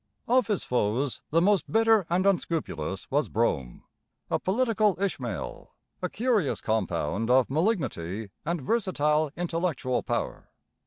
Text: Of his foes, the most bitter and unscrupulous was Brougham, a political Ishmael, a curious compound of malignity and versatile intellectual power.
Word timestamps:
Of 0.27 0.47
his 0.47 0.63
foes, 0.63 1.21
the 1.29 1.43
most 1.43 1.71
bitter 1.71 2.07
and 2.09 2.25
unscrupulous 2.25 3.11
was 3.11 3.29
Brougham, 3.29 3.83
a 4.31 4.39
political 4.39 4.99
Ishmael, 4.99 5.75
a 6.01 6.09
curious 6.09 6.59
compound 6.59 7.29
of 7.29 7.51
malignity 7.51 8.31
and 8.43 8.63
versatile 8.63 9.29
intellectual 9.37 10.01
power. 10.01 10.49